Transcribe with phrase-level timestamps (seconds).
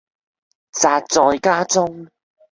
[0.71, 2.07] 宅在家中